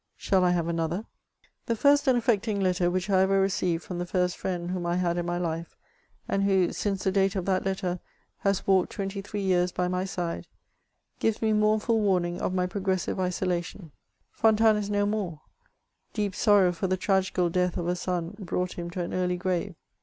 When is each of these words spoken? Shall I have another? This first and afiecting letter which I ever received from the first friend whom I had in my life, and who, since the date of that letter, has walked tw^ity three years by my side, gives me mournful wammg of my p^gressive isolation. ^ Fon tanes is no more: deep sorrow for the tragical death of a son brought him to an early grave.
Shall 0.17 0.43
I 0.43 0.49
have 0.49 0.67
another? 0.67 1.05
This 1.67 1.77
first 1.77 2.07
and 2.07 2.19
afiecting 2.19 2.59
letter 2.59 2.89
which 2.89 3.07
I 3.07 3.21
ever 3.21 3.39
received 3.39 3.83
from 3.83 3.99
the 3.99 4.05
first 4.07 4.35
friend 4.35 4.71
whom 4.71 4.83
I 4.83 4.95
had 4.95 5.15
in 5.15 5.27
my 5.27 5.37
life, 5.37 5.77
and 6.27 6.41
who, 6.41 6.73
since 6.73 7.03
the 7.03 7.11
date 7.11 7.35
of 7.35 7.45
that 7.45 7.65
letter, 7.65 7.99
has 8.39 8.65
walked 8.65 8.97
tw^ity 8.97 9.23
three 9.23 9.43
years 9.43 9.71
by 9.71 9.87
my 9.87 10.05
side, 10.05 10.47
gives 11.19 11.39
me 11.39 11.53
mournful 11.53 11.99
wammg 12.01 12.39
of 12.39 12.51
my 12.51 12.65
p^gressive 12.65 13.19
isolation. 13.19 13.81
^ 14.33 14.35
Fon 14.35 14.55
tanes 14.57 14.85
is 14.85 14.89
no 14.89 15.05
more: 15.05 15.41
deep 16.13 16.33
sorrow 16.33 16.71
for 16.71 16.87
the 16.87 16.97
tragical 16.97 17.51
death 17.51 17.77
of 17.77 17.87
a 17.87 17.95
son 17.95 18.33
brought 18.39 18.73
him 18.79 18.89
to 18.89 19.01
an 19.01 19.13
early 19.13 19.37
grave. 19.37 19.75